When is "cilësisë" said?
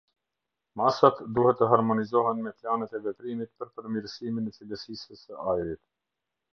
4.61-5.23